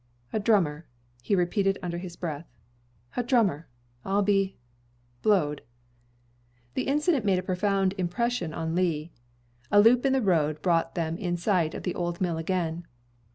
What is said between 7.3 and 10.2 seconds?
a profound impression on Lee. A loop in